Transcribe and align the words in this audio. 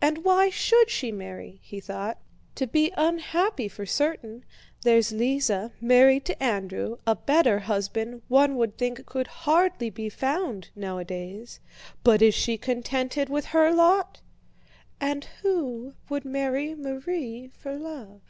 "And 0.00 0.24
why 0.24 0.48
should 0.48 0.88
she 0.88 1.12
marry?" 1.12 1.60
he 1.62 1.78
thought. 1.78 2.18
"To 2.54 2.66
be 2.66 2.90
unhappy 2.96 3.68
for 3.68 3.84
certain. 3.84 4.46
There's 4.80 5.12
Lise, 5.12 5.50
married 5.78 6.24
to 6.24 6.42
Andrew—a 6.42 7.14
better 7.14 7.58
husband 7.58 8.22
one 8.28 8.56
would 8.56 8.78
think 8.78 9.04
could 9.04 9.26
hardly 9.26 9.90
be 9.90 10.08
found 10.08 10.70
nowadays—but 10.74 12.22
is 12.22 12.34
she 12.34 12.56
contented 12.56 13.28
with 13.28 13.44
her 13.52 13.70
lot? 13.70 14.22
And 15.02 15.24
who 15.42 15.92
would 16.08 16.24
marry 16.24 16.74
Marie 16.74 17.48
for 17.48 17.76
love? 17.76 18.22